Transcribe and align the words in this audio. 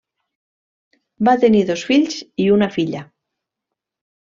Va 1.29 1.35
tenir 1.43 1.61
dos 1.67 1.85
fills 1.91 2.19
i 2.47 2.51
una 2.57 2.73
filla. 2.79 3.05